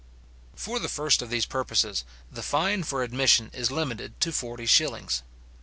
[0.55, 5.21] For the first of these purposes, the fine for admission is limited to forty shillings.